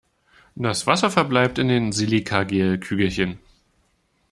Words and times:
Das 0.55 0.87
Wasser 0.87 1.11
verbleibt 1.11 1.59
in 1.59 1.67
den 1.67 1.91
Silicagel-Kügelchen. 1.91 3.37